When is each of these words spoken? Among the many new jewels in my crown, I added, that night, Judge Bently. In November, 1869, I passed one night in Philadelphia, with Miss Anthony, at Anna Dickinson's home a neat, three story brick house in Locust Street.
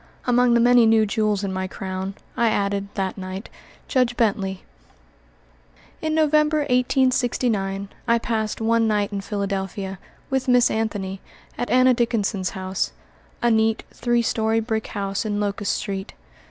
Among 0.25 0.55
the 0.55 0.59
many 0.59 0.87
new 0.87 1.05
jewels 1.05 1.43
in 1.43 1.53
my 1.53 1.67
crown, 1.67 2.15
I 2.35 2.47
added, 2.49 2.87
that 2.95 3.19
night, 3.19 3.49
Judge 3.87 4.17
Bently. 4.17 4.63
In 6.01 6.15
November, 6.15 6.61
1869, 6.61 7.87
I 8.07 8.17
passed 8.17 8.59
one 8.59 8.87
night 8.87 9.11
in 9.11 9.21
Philadelphia, 9.21 9.99
with 10.31 10.47
Miss 10.47 10.71
Anthony, 10.71 11.21
at 11.55 11.69
Anna 11.69 11.93
Dickinson's 11.93 12.49
home 12.49 12.73
a 13.43 13.51
neat, 13.51 13.83
three 13.93 14.23
story 14.23 14.59
brick 14.59 14.87
house 14.87 15.23
in 15.23 15.39
Locust 15.39 15.73
Street. 15.73 16.13